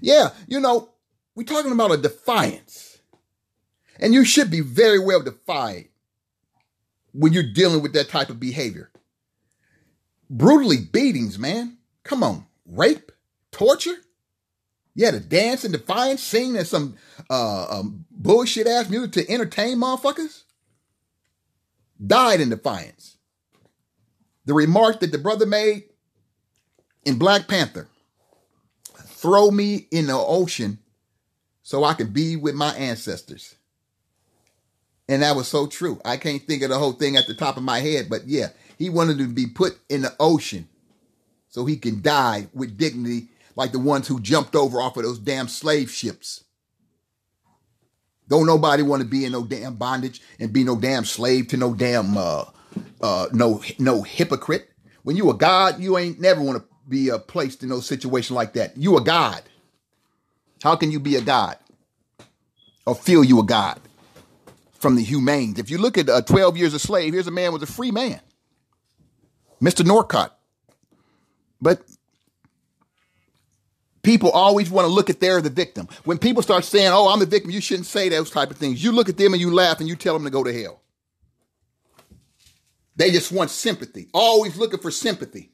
Yeah, 0.00 0.30
you 0.46 0.60
know, 0.60 0.90
we're 1.34 1.44
talking 1.44 1.72
about 1.72 1.92
a 1.92 1.96
defiance. 1.96 2.98
And 3.98 4.12
you 4.12 4.24
should 4.24 4.50
be 4.50 4.60
very 4.60 4.98
well 4.98 5.22
defied 5.22 5.88
when 7.12 7.32
you're 7.32 7.52
dealing 7.52 7.82
with 7.82 7.94
that 7.94 8.08
type 8.08 8.28
of 8.28 8.38
behavior. 8.38 8.90
Brutally 10.28 10.78
beatings, 10.78 11.38
man. 11.38 11.78
Come 12.02 12.22
on. 12.22 12.46
Rape? 12.66 13.12
Torture? 13.52 13.96
Yeah, 14.94 15.10
to 15.10 15.20
dance 15.20 15.64
in 15.64 15.72
defiance, 15.72 16.22
sing 16.22 16.56
and 16.56 16.66
some 16.66 16.96
uh, 17.28 17.66
um, 17.68 18.06
bullshit 18.10 18.66
ass 18.66 18.88
music 18.88 19.12
to 19.12 19.30
entertain 19.30 19.78
motherfuckers? 19.78 20.44
Died 22.04 22.40
in 22.40 22.50
defiance. 22.50 23.16
The 24.46 24.54
remark 24.54 25.00
that 25.00 25.12
the 25.12 25.18
brother 25.18 25.46
made 25.46 25.84
in 27.04 27.18
Black 27.18 27.48
Panther 27.48 27.88
throw 28.96 29.50
me 29.50 29.86
in 29.90 30.06
the 30.06 30.16
ocean 30.16 30.78
so 31.62 31.84
I 31.84 31.94
can 31.94 32.12
be 32.12 32.36
with 32.36 32.54
my 32.54 32.74
ancestors. 32.74 33.56
And 35.08 35.22
that 35.22 35.36
was 35.36 35.48
so 35.48 35.66
true. 35.66 36.00
I 36.04 36.16
can't 36.16 36.42
think 36.42 36.62
of 36.62 36.70
the 36.70 36.78
whole 36.78 36.92
thing 36.92 37.16
at 37.16 37.26
the 37.26 37.34
top 37.34 37.56
of 37.56 37.62
my 37.62 37.80
head, 37.80 38.08
but 38.08 38.26
yeah, 38.26 38.48
he 38.78 38.88
wanted 38.88 39.18
to 39.18 39.28
be 39.28 39.46
put 39.46 39.78
in 39.88 40.02
the 40.02 40.14
ocean 40.18 40.68
so 41.56 41.64
he 41.64 41.78
can 41.78 42.02
die 42.02 42.48
with 42.52 42.76
dignity 42.76 43.28
like 43.56 43.72
the 43.72 43.78
ones 43.78 44.06
who 44.06 44.20
jumped 44.20 44.54
over 44.54 44.78
off 44.78 44.98
of 44.98 45.04
those 45.04 45.18
damn 45.18 45.48
slave 45.48 45.90
ships. 45.90 46.44
Don't 48.28 48.46
nobody 48.46 48.82
want 48.82 49.00
to 49.00 49.08
be 49.08 49.24
in 49.24 49.32
no 49.32 49.42
damn 49.42 49.76
bondage 49.76 50.20
and 50.38 50.52
be 50.52 50.64
no 50.64 50.76
damn 50.76 51.06
slave 51.06 51.48
to 51.48 51.56
no 51.56 51.72
damn 51.72 52.14
uh 52.18 52.44
uh 53.00 53.28
no 53.32 53.62
no 53.78 54.02
hypocrite. 54.02 54.68
When 55.02 55.16
you 55.16 55.30
a 55.30 55.34
God, 55.34 55.80
you 55.80 55.96
ain't 55.96 56.20
never 56.20 56.42
want 56.42 56.58
to 56.58 56.68
be 56.90 57.10
uh, 57.10 57.16
placed 57.16 57.62
in 57.62 57.70
no 57.70 57.80
situation 57.80 58.36
like 58.36 58.52
that. 58.52 58.76
You 58.76 58.98
a 58.98 59.00
God. 59.02 59.42
How 60.62 60.76
can 60.76 60.90
you 60.90 61.00
be 61.00 61.16
a 61.16 61.22
God? 61.22 61.56
Or 62.84 62.94
feel 62.94 63.24
you 63.24 63.40
a 63.40 63.44
God? 63.44 63.80
from 64.74 64.94
the 64.94 65.02
humanes. 65.02 65.58
If 65.58 65.70
you 65.70 65.78
look 65.78 65.96
at 65.96 66.10
uh, 66.10 66.20
12 66.20 66.58
Years 66.58 66.74
a 66.74 66.78
Slave, 66.78 67.14
here's 67.14 67.26
a 67.26 67.30
man 67.30 67.50
was 67.50 67.62
a 67.62 67.66
free 67.66 67.90
man, 67.90 68.20
Mr. 69.60 69.86
Norcott. 69.86 70.35
But 71.60 71.82
people 74.02 74.30
always 74.30 74.70
want 74.70 74.86
to 74.86 74.92
look 74.92 75.10
at 75.10 75.20
they're 75.20 75.40
the 75.40 75.50
victim. 75.50 75.88
When 76.04 76.18
people 76.18 76.42
start 76.42 76.64
saying, 76.64 76.90
oh, 76.92 77.08
I'm 77.08 77.18
the 77.18 77.26
victim, 77.26 77.50
you 77.50 77.60
shouldn't 77.60 77.86
say 77.86 78.08
those 78.08 78.30
type 78.30 78.50
of 78.50 78.56
things. 78.56 78.82
You 78.82 78.92
look 78.92 79.08
at 79.08 79.16
them 79.16 79.32
and 79.32 79.40
you 79.40 79.52
laugh 79.52 79.80
and 79.80 79.88
you 79.88 79.96
tell 79.96 80.14
them 80.14 80.24
to 80.24 80.30
go 80.30 80.44
to 80.44 80.52
hell. 80.52 80.80
They 82.96 83.10
just 83.10 83.30
want 83.30 83.50
sympathy. 83.50 84.08
Always 84.14 84.56
looking 84.56 84.80
for 84.80 84.90
sympathy. 84.90 85.50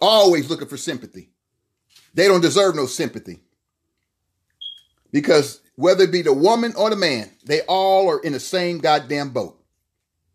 Always 0.00 0.50
looking 0.50 0.68
for 0.68 0.76
sympathy. 0.76 1.30
They 2.14 2.26
don't 2.26 2.40
deserve 2.40 2.74
no 2.74 2.86
sympathy. 2.86 3.40
Because 5.12 5.60
whether 5.76 6.04
it 6.04 6.12
be 6.12 6.22
the 6.22 6.32
woman 6.32 6.72
or 6.76 6.90
the 6.90 6.96
man, 6.96 7.30
they 7.44 7.60
all 7.62 8.08
are 8.10 8.20
in 8.20 8.32
the 8.32 8.40
same 8.40 8.78
goddamn 8.78 9.30
boat. 9.30 9.62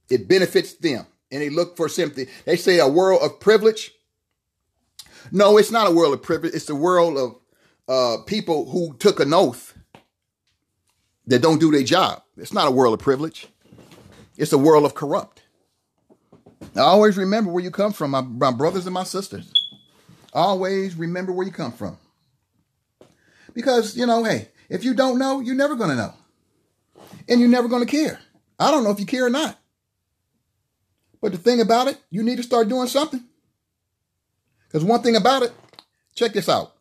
It 0.10 0.28
benefits 0.30 0.74
them 0.74 1.06
and 1.32 1.42
they 1.42 1.50
look 1.50 1.76
for 1.76 1.90
sympathy. 1.90 2.32
They 2.46 2.56
say 2.56 2.80
a 2.80 2.88
world 2.88 3.22
of 3.22 3.40
privilege. 3.40 3.92
No, 5.32 5.58
it's 5.58 5.72
not 5.72 5.88
a 5.88 5.92
world 5.92 6.14
of 6.14 6.22
privilege. 6.22 6.54
It's 6.54 6.70
a 6.70 6.76
world 6.76 7.18
of 7.18 7.36
uh, 7.88 8.24
people 8.24 8.70
who 8.70 8.96
took 8.98 9.20
an 9.20 9.34
oath 9.34 9.78
that 11.28 11.42
don't 11.42 11.60
do 11.60 11.72
their 11.72 11.84
job. 11.84 12.24
It's 12.38 12.54
not 12.54 12.68
a 12.68 12.72
world 12.72 12.94
of 12.94 13.00
privilege. 13.00 13.48
It's 14.38 14.54
a 14.54 14.58
world 14.58 14.86
of 14.86 14.94
corrupt. 14.94 15.44
I 16.76 16.82
always 16.82 17.18
remember 17.18 17.52
where 17.52 17.64
you 17.64 17.72
come 17.72 17.94
from, 17.94 18.12
my, 18.12 18.22
my 18.22 18.52
brothers 18.52 18.86
and 18.86 18.94
my 18.94 19.04
sisters. 19.04 19.52
Always 20.34 20.96
remember 20.96 21.32
where 21.32 21.46
you 21.46 21.52
come 21.52 21.72
from. 21.72 21.98
Because, 23.54 23.98
you 23.98 24.06
know, 24.06 24.24
hey, 24.24 24.50
if 24.70 24.84
you 24.84 24.94
don't 24.94 25.18
know, 25.18 25.40
you're 25.40 25.56
never 25.56 25.76
going 25.76 25.90
to 25.90 25.96
know. 25.96 26.14
And 27.28 27.40
you're 27.40 27.50
never 27.50 27.68
going 27.68 27.86
to 27.86 27.92
care. 27.92 28.20
I 28.60 28.72
don't 28.72 28.84
know 28.84 28.92
if 28.92 29.00
you 29.00 29.06
care 29.06 29.26
or 29.26 29.30
not. 29.30 29.58
But 31.22 31.32
the 31.32 31.38
thing 31.38 31.60
about 31.60 31.88
it, 31.88 31.98
you 32.10 32.24
need 32.24 32.38
to 32.38 32.44
start 32.44 32.70
doing 32.70 32.88
something. 32.88 33.24
Because 34.78 34.90
one 34.90 35.02
thing 35.02 35.16
about 35.16 35.42
it, 35.42 35.54
check 36.14 36.34
this 36.34 36.48
out. 36.48 36.76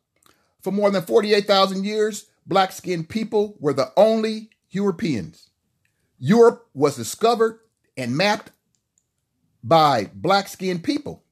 For 0.61 0.71
more 0.71 0.91
than 0.91 1.01
48,000 1.01 1.83
years, 1.83 2.27
black 2.47 2.73
skinned 2.73 3.09
people 3.09 3.57
were 3.59 3.73
the 3.73 3.91
only 3.97 4.51
Europeans. 4.69 5.49
Europe 6.19 6.69
was 6.75 6.95
discovered 6.95 7.59
and 7.97 8.15
mapped 8.15 8.53
by 9.65 10.11
black 10.13 10.49
skinned 10.49 10.85
people. 10.85 11.25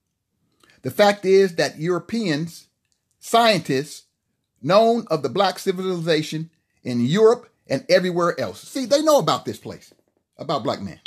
The 0.81 0.91
fact 0.91 1.27
is 1.27 1.57
that 1.57 1.79
Europeans, 1.79 2.69
scientists, 3.21 4.05
known 4.63 5.05
of 5.11 5.23
the 5.23 5.29
black 5.29 5.59
civilization 5.59 6.49
in 6.83 7.05
Europe 7.05 7.47
and 7.67 7.85
everywhere 7.91 8.41
else. 8.41 8.63
See, 8.63 8.87
they 8.87 9.03
know 9.03 9.19
about 9.19 9.45
this 9.45 9.59
place, 9.59 9.93
about 10.39 10.65
black 10.65 10.81
men. 10.81 10.99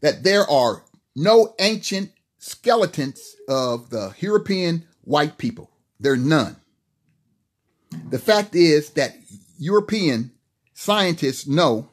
That 0.00 0.22
there 0.22 0.48
are 0.48 0.84
no 1.16 1.56
ancient 1.58 2.12
skeletons 2.42 3.36
of 3.48 3.90
the 3.90 4.12
European 4.18 4.84
white 5.02 5.38
people. 5.38 5.70
There 6.00 6.14
are 6.14 6.16
none. 6.16 6.56
The 8.10 8.18
fact 8.18 8.56
is 8.56 8.90
that 8.90 9.14
European 9.58 10.32
scientists 10.74 11.46
know 11.46 11.90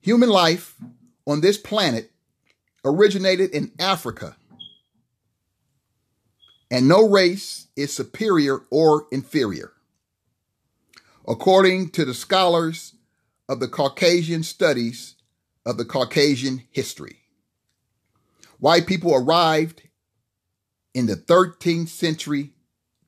human 0.00 0.28
life 0.28 0.76
on 1.26 1.40
this 1.40 1.58
planet 1.58 2.12
originated 2.84 3.50
in 3.50 3.72
Africa. 3.80 4.36
And 6.70 6.86
no 6.86 7.08
race 7.08 7.66
is 7.74 7.92
superior 7.92 8.60
or 8.70 9.08
inferior. 9.10 9.72
According 11.26 11.90
to 11.90 12.04
the 12.04 12.14
scholars 12.14 12.94
of 13.48 13.58
the 13.58 13.68
Caucasian 13.68 14.44
studies 14.44 15.16
of 15.66 15.76
the 15.76 15.84
Caucasian 15.84 16.62
history, 16.70 17.19
white 18.60 18.86
people 18.86 19.14
arrived 19.14 19.82
in 20.94 21.06
the 21.06 21.16
13th 21.16 21.88
century 21.88 22.52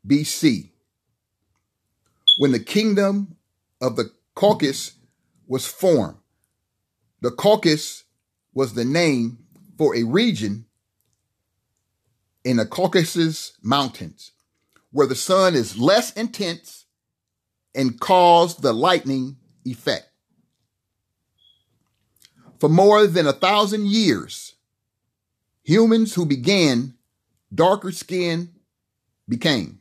BC 0.06 0.70
when 2.38 2.52
the 2.52 2.60
kingdom 2.60 3.36
of 3.80 3.96
the 3.96 4.10
Caucasus 4.34 4.96
was 5.46 5.66
formed. 5.66 6.16
The 7.20 7.30
Caucasus 7.30 8.04
was 8.54 8.74
the 8.74 8.84
name 8.84 9.38
for 9.78 9.94
a 9.94 10.02
region 10.02 10.66
in 12.44 12.56
the 12.56 12.66
Caucasus 12.66 13.52
Mountains 13.62 14.32
where 14.90 15.06
the 15.06 15.14
sun 15.14 15.54
is 15.54 15.78
less 15.78 16.12
intense 16.12 16.86
and 17.74 18.00
cause 18.00 18.56
the 18.56 18.72
lightning 18.72 19.36
effect. 19.64 20.08
For 22.58 22.68
more 22.68 23.06
than 23.06 23.26
a 23.26 23.32
thousand 23.32 23.86
years, 23.86 24.54
humans 25.62 26.14
who 26.14 26.26
began 26.26 26.94
darker 27.54 27.92
skin 27.92 28.50
became 29.28 29.80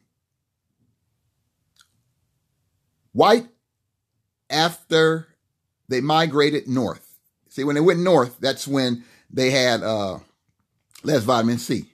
white 3.11 3.47
after 4.49 5.27
they 5.87 6.01
migrated 6.01 6.67
north. 6.67 7.07
See, 7.49 7.63
when 7.63 7.75
they 7.75 7.81
went 7.81 7.99
north, 7.99 8.37
that's 8.39 8.67
when 8.67 9.03
they 9.29 9.51
had 9.51 9.83
uh, 9.83 10.19
less 11.03 11.23
vitamin 11.23 11.57
C. 11.57 11.91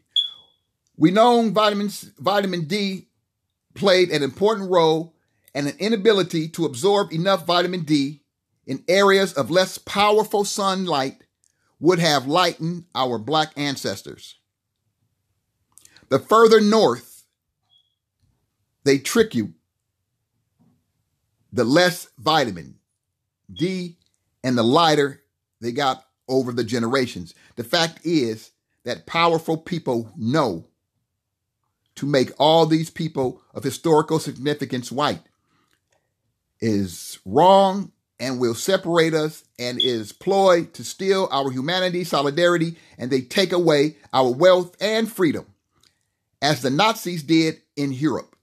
We 0.98 1.12
know 1.12 1.50
vitamin 1.50 1.90
vitamin 2.18 2.66
D 2.66 3.08
played 3.74 4.10
an 4.10 4.24
important 4.24 4.70
role 4.70 5.16
and 5.54 5.68
an 5.68 5.76
inability 5.80 6.50
to 6.50 6.66
absorb 6.66 7.12
enough 7.12 7.46
vitamin 7.46 7.82
D 7.82 8.22
in 8.66 8.84
areas 8.88 9.34
of 9.34 9.50
less 9.50 9.78
powerful 9.78 10.44
sunlight 10.44 11.24
would 11.80 12.00
have 12.00 12.28
lightened 12.28 12.86
our 12.96 13.18
black 13.18 13.52
ancestors. 13.56 14.36
The 16.10 16.20
further 16.20 16.62
north 16.62 17.26
they 18.84 18.98
trick 18.98 19.36
you, 19.36 19.54
the 21.52 21.66
less 21.66 22.08
vitamin 22.18 22.76
D 23.52 23.98
and 24.44 24.58
the 24.58 24.64
lighter 24.64 25.24
they 25.60 25.72
got 25.72 26.06
over 26.30 26.52
the 26.52 26.64
generations. 26.64 27.34
The 27.56 27.64
fact 27.64 28.00
is 28.06 28.52
that 28.86 29.06
powerful 29.06 29.58
people 29.58 30.12
know 30.16 30.68
to 31.96 32.06
make 32.06 32.32
all 32.38 32.66
these 32.66 32.90
people 32.90 33.42
of 33.54 33.64
historical 33.64 34.20
significance 34.20 34.92
white 34.92 35.24
is 36.62 37.20
wrong 37.26 37.92
and 38.20 38.40
will 38.40 38.56
separate 38.56 39.14
us 39.14 39.44
and 39.60 39.80
is 39.80 40.12
ploy 40.12 40.66
to 40.66 40.84
steal 40.84 41.28
our 41.32 41.52
humanity, 41.52 42.04
solidarity, 42.04 42.76
and 42.98 43.12
they 43.12 43.22
take 43.22 43.52
away 43.52 43.96
our 44.12 44.32
wealth 44.32 44.76
and 44.82 45.12
freedom, 45.12 45.46
as 46.42 46.62
the 46.62 46.70
Nazis 46.70 47.24
did 47.24 47.62
in 47.76 47.92
Europe. 47.92 48.36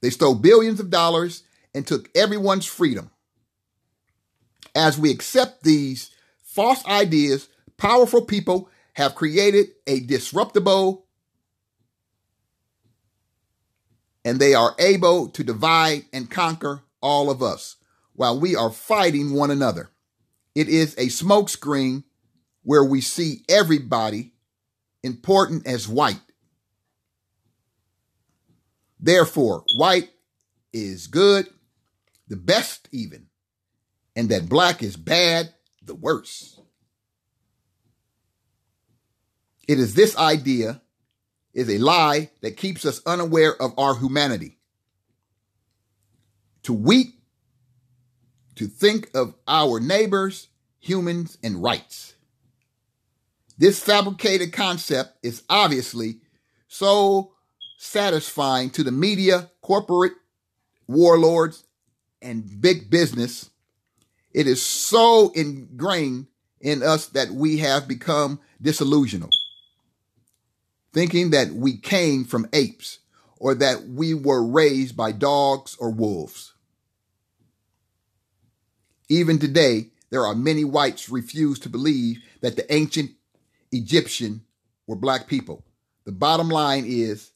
They 0.00 0.10
stole 0.10 0.34
billions 0.34 0.80
of 0.80 0.90
dollars 0.90 1.44
and 1.74 1.86
took 1.86 2.10
everyone's 2.16 2.66
freedom. 2.66 3.10
As 4.74 4.98
we 4.98 5.10
accept 5.10 5.62
these 5.62 6.10
false 6.42 6.84
ideas, 6.86 7.48
powerful 7.76 8.22
people 8.22 8.68
have 8.94 9.14
created 9.14 9.68
a 9.86 10.00
disruptible 10.00 11.06
and 14.24 14.38
they 14.38 14.54
are 14.54 14.74
able 14.78 15.28
to 15.28 15.42
divide 15.42 16.04
and 16.12 16.30
conquer 16.30 16.82
all 17.00 17.30
of 17.30 17.42
us 17.42 17.76
while 18.14 18.38
we 18.38 18.56
are 18.56 18.70
fighting 18.70 19.32
one 19.32 19.50
another. 19.50 19.90
It 20.54 20.68
is 20.68 20.94
a 20.94 21.06
smokescreen 21.06 22.04
where 22.62 22.84
we 22.84 23.00
see 23.00 23.44
everybody 23.48 24.32
important 25.02 25.66
as 25.66 25.88
white. 25.88 26.20
Therefore, 29.00 29.64
white 29.76 30.10
is 30.72 31.08
good, 31.08 31.48
the 32.28 32.36
best 32.36 32.88
even, 32.92 33.26
and 34.14 34.28
that 34.28 34.48
black 34.48 34.82
is 34.82 34.96
bad, 34.96 35.52
the 35.82 35.94
worst. 35.94 36.60
It 39.66 39.78
is 39.80 39.94
this 39.94 40.16
idea 40.16 40.82
is 41.52 41.68
a 41.68 41.78
lie 41.78 42.30
that 42.40 42.56
keeps 42.56 42.84
us 42.84 43.00
unaware 43.06 43.60
of 43.60 43.72
our 43.78 43.96
humanity. 43.96 44.58
To 46.64 46.72
weep, 46.72 47.21
to 48.56 48.66
think 48.66 49.10
of 49.14 49.34
our 49.46 49.80
neighbors, 49.80 50.48
humans, 50.78 51.38
and 51.42 51.62
rights. 51.62 52.14
This 53.58 53.82
fabricated 53.82 54.52
concept 54.52 55.16
is 55.22 55.42
obviously 55.48 56.16
so 56.68 57.32
satisfying 57.78 58.70
to 58.70 58.82
the 58.82 58.92
media, 58.92 59.50
corporate 59.60 60.12
warlords, 60.86 61.64
and 62.20 62.60
big 62.60 62.90
business. 62.90 63.50
It 64.32 64.46
is 64.46 64.62
so 64.62 65.30
ingrained 65.34 66.26
in 66.60 66.82
us 66.82 67.06
that 67.08 67.30
we 67.30 67.58
have 67.58 67.88
become 67.88 68.40
disillusioned 68.60 69.32
thinking 70.92 71.30
that 71.30 71.52
we 71.52 71.76
came 71.76 72.24
from 72.24 72.48
apes 72.52 72.98
or 73.38 73.54
that 73.54 73.88
we 73.88 74.14
were 74.14 74.44
raised 74.44 74.96
by 74.96 75.12
dogs 75.12 75.76
or 75.80 75.90
wolves. 75.90 76.51
Even 79.12 79.38
today, 79.38 79.90
there 80.08 80.24
are 80.24 80.34
many 80.34 80.64
whites 80.64 81.10
refuse 81.10 81.58
to 81.58 81.68
believe 81.68 82.22
that 82.40 82.56
the 82.56 82.72
ancient 82.72 83.10
Egyptian 83.70 84.40
were 84.86 84.96
black 84.96 85.26
people. 85.26 85.66
The 86.06 86.12
bottom 86.12 86.48
line 86.48 86.84
is 86.86 87.30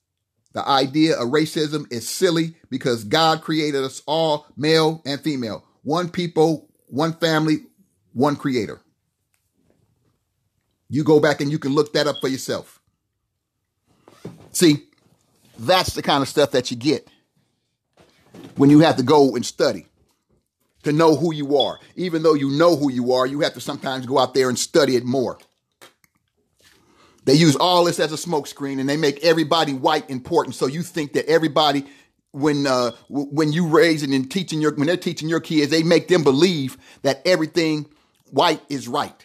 the 0.55 0.67
idea 0.67 1.21
of 1.21 1.29
racism 1.29 1.85
is 1.93 2.09
silly 2.09 2.55
because 2.71 3.05
God 3.05 3.43
created 3.43 3.85
us 3.85 4.03
all 4.07 4.47
male 4.57 5.03
and 5.05 5.21
female, 5.21 5.67
one 5.83 6.09
people, 6.09 6.67
one 6.87 7.12
family, 7.12 7.59
one 8.15 8.37
creator. 8.37 8.81
You 10.89 11.05
go 11.05 11.21
back 11.21 11.43
and 11.43 11.53
you 11.53 11.59
can 11.59 11.75
look 11.75 11.93
that 11.93 12.07
up 12.07 12.23
for 12.23 12.29
yourself. 12.29 12.81
See, 14.53 14.85
that's 15.59 15.93
the 15.93 16.01
kind 16.01 16.23
of 16.23 16.29
stuff 16.31 16.53
that 16.53 16.71
you 16.71 16.79
get 16.79 17.07
when 18.55 18.71
you 18.71 18.81
have 18.81 18.97
to 18.97 19.03
go 19.03 19.37
and 19.37 19.45
study 19.45 19.85
to 20.87 20.92
know 20.92 21.16
who 21.16 21.35
you 21.35 21.57
are. 21.57 21.81
Even 21.96 22.22
though 22.22 22.35
you 22.35 22.49
know 22.49 22.77
who 22.77 22.90
you 22.90 23.12
are, 23.12 23.27
you 23.27 23.40
have 23.40 23.55
to 23.55 23.61
sometimes 23.61 24.07
go 24.07 24.18
out 24.18 24.35
there 24.35 24.49
and 24.49 24.57
study 24.59 24.94
it 24.94 25.05
more. 25.05 25.37
They 27.25 27.35
use 27.35 27.57
all 27.57 27.85
this 27.85 27.99
as 27.99 28.12
a 28.12 28.16
smokescreen 28.16 28.79
and 28.79 28.88
they 28.88 28.96
make 28.96 29.25
everybody 29.25 29.72
white 29.75 30.09
important. 30.09 30.55
So 30.55 30.68
you 30.68 30.83
think 30.83 31.14
that 31.14 31.27
everybody, 31.27 31.85
when 32.31 32.68
uh, 32.68 32.92
when 33.09 33.53
you 33.53 33.66
raising 33.66 34.14
and 34.14 34.31
teaching 34.31 34.61
your 34.61 34.75
when 34.75 34.87
they're 34.87 34.96
teaching 34.96 35.29
your 35.29 35.40
kids, 35.40 35.72
they 35.72 35.83
make 35.83 36.07
them 36.07 36.22
believe 36.22 36.79
that 37.03 37.20
everything 37.27 37.87
white 38.31 38.62
is 38.68 38.87
right. 38.87 39.25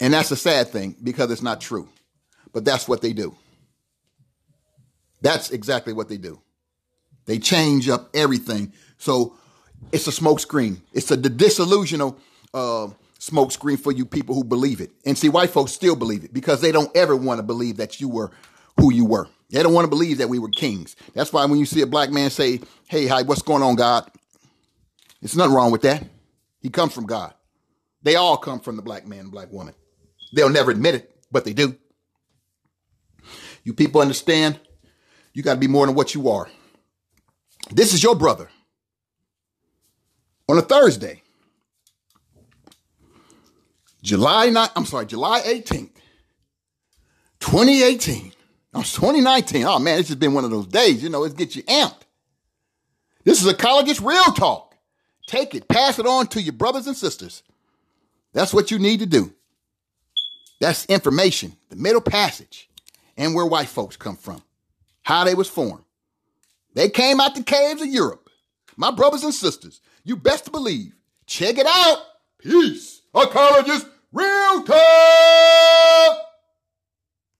And 0.00 0.14
that's 0.14 0.30
a 0.30 0.36
sad 0.36 0.68
thing 0.68 0.96
because 1.02 1.30
it's 1.30 1.42
not 1.42 1.60
true. 1.60 1.88
But 2.54 2.64
that's 2.64 2.88
what 2.88 3.02
they 3.02 3.12
do. 3.12 3.36
That's 5.20 5.50
exactly 5.50 5.92
what 5.92 6.08
they 6.08 6.16
do. 6.16 6.40
They 7.26 7.38
change 7.38 7.90
up 7.90 8.08
everything. 8.14 8.72
So 8.96 9.36
it's 9.92 10.06
a 10.06 10.10
smokescreen. 10.10 10.82
It's 10.92 11.10
a 11.10 11.16
disillusional 11.16 12.18
uh, 12.52 12.88
smokescreen 13.18 13.78
for 13.78 13.92
you 13.92 14.04
people 14.06 14.34
who 14.34 14.44
believe 14.44 14.80
it. 14.80 14.90
And 15.04 15.16
see, 15.16 15.28
white 15.28 15.50
folks 15.50 15.72
still 15.72 15.96
believe 15.96 16.24
it 16.24 16.32
because 16.32 16.60
they 16.60 16.72
don't 16.72 16.94
ever 16.96 17.16
want 17.16 17.38
to 17.38 17.42
believe 17.42 17.76
that 17.78 18.00
you 18.00 18.08
were 18.08 18.30
who 18.78 18.92
you 18.92 19.04
were. 19.04 19.28
They 19.50 19.62
don't 19.62 19.72
want 19.72 19.84
to 19.84 19.90
believe 19.90 20.18
that 20.18 20.28
we 20.28 20.38
were 20.38 20.48
kings. 20.48 20.96
That's 21.14 21.32
why 21.32 21.44
when 21.44 21.58
you 21.58 21.66
see 21.66 21.80
a 21.80 21.86
black 21.86 22.10
man 22.10 22.30
say, 22.30 22.60
Hey, 22.88 23.06
hi, 23.06 23.22
what's 23.22 23.42
going 23.42 23.62
on, 23.62 23.76
God? 23.76 24.10
It's 25.22 25.36
nothing 25.36 25.54
wrong 25.54 25.70
with 25.70 25.82
that. 25.82 26.04
He 26.60 26.68
comes 26.68 26.92
from 26.92 27.06
God. 27.06 27.32
They 28.02 28.16
all 28.16 28.36
come 28.36 28.60
from 28.60 28.76
the 28.76 28.82
black 28.82 29.06
man 29.06 29.20
and 29.20 29.32
black 29.32 29.52
woman. 29.52 29.74
They'll 30.32 30.50
never 30.50 30.70
admit 30.70 30.96
it, 30.96 31.16
but 31.30 31.44
they 31.44 31.52
do. 31.52 31.76
You 33.64 33.72
people 33.72 34.00
understand 34.00 34.60
you 35.32 35.42
got 35.42 35.54
to 35.54 35.60
be 35.60 35.68
more 35.68 35.86
than 35.86 35.94
what 35.94 36.14
you 36.14 36.28
are. 36.30 36.48
This 37.70 37.94
is 37.94 38.02
your 38.02 38.14
brother. 38.14 38.48
On 40.48 40.58
a 40.58 40.62
Thursday, 40.62 41.22
July 44.02 44.50
9, 44.50 44.68
I'm 44.76 44.84
sorry, 44.86 45.06
July 45.06 45.40
18th, 45.40 45.90
2018. 47.40 48.32
No, 48.72 48.82
2019. 48.82 49.64
Oh 49.64 49.78
man, 49.78 49.98
it's 49.98 50.08
just 50.08 50.20
been 50.20 50.34
one 50.34 50.44
of 50.44 50.50
those 50.50 50.66
days, 50.66 51.02
you 51.02 51.08
know, 51.08 51.24
it 51.24 51.36
gets 51.36 51.56
you 51.56 51.62
amped. 51.64 52.02
This 53.24 53.40
is 53.40 53.46
a 53.46 53.54
college's 53.54 54.00
real 54.00 54.32
talk. 54.34 54.76
Take 55.26 55.54
it, 55.54 55.66
pass 55.66 55.98
it 55.98 56.06
on 56.06 56.28
to 56.28 56.40
your 56.40 56.52
brothers 56.52 56.86
and 56.86 56.96
sisters. 56.96 57.42
That's 58.32 58.54
what 58.54 58.70
you 58.70 58.78
need 58.78 59.00
to 59.00 59.06
do. 59.06 59.32
That's 60.60 60.86
information, 60.86 61.56
the 61.68 61.76
middle 61.76 62.00
passage, 62.00 62.68
and 63.16 63.34
where 63.34 63.46
white 63.46 63.68
folks 63.68 63.96
come 63.96 64.16
from, 64.16 64.42
how 65.02 65.24
they 65.24 65.34
was 65.34 65.48
formed. 65.48 65.84
They 66.74 66.88
came 66.88 67.20
out 67.20 67.34
the 67.34 67.42
caves 67.42 67.82
of 67.82 67.88
Europe. 67.88 68.28
My 68.76 68.90
brothers 68.90 69.24
and 69.24 69.34
sisters, 69.34 69.80
you 70.06 70.14
best 70.14 70.52
believe. 70.52 70.94
Check 71.26 71.58
it 71.58 71.66
out. 71.66 71.98
Peace. 72.38 73.02
Ecologist 73.12 73.90
Real 74.12 74.62
Talk. 74.62 76.18